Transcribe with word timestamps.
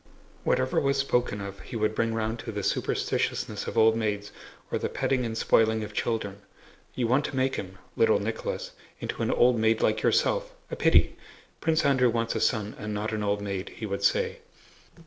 Whatever 0.43 0.81
was 0.81 0.97
spoken 0.97 1.41
of 1.41 1.59
he 1.59 1.75
would 1.75 1.93
bring 1.93 2.15
round 2.15 2.39
to 2.39 2.51
the 2.51 2.63
superstitiousness 2.63 3.67
of 3.67 3.77
old 3.77 3.95
maids, 3.95 4.31
or 4.71 4.79
the 4.79 4.89
petting 4.89 5.23
and 5.27 5.37
spoiling 5.37 5.83
of 5.83 5.93
children. 5.93 6.41
"You 6.95 7.05
want 7.07 7.23
to 7.25 7.35
make 7.35 7.53
him"—little 7.55 8.17
Nicholas—"into 8.17 9.21
an 9.21 9.29
old 9.29 9.59
maid 9.59 9.81
like 9.81 10.01
yourself! 10.01 10.55
A 10.71 10.75
pity! 10.75 11.17
Prince 11.59 11.85
Andrew 11.85 12.09
wants 12.09 12.33
a 12.33 12.39
son 12.41 12.75
and 12.79 12.95
not 12.95 13.13
an 13.13 13.21
old 13.21 13.43
maid," 13.43 13.69
he 13.75 13.85
would 13.85 14.01
say. 14.03 14.39